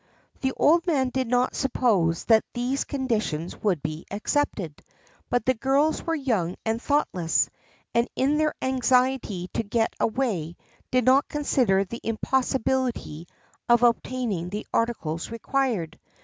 [0.41, 4.81] The old man did not suppose that these conditions would be accepted,
[5.29, 7.51] but the girls were young and thoughtless,
[7.93, 10.57] and in their anxiety to get away
[10.89, 13.27] did not consider the impossibility
[13.69, 15.99] of obtaining the articles required.